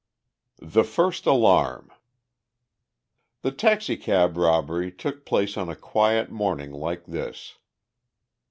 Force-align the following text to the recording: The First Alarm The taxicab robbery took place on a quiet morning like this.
The 0.57 0.83
First 0.83 1.27
Alarm 1.27 1.91
The 3.43 3.51
taxicab 3.51 4.35
robbery 4.35 4.91
took 4.91 5.27
place 5.27 5.55
on 5.57 5.69
a 5.69 5.75
quiet 5.75 6.31
morning 6.31 6.71
like 6.71 7.05
this. 7.05 7.59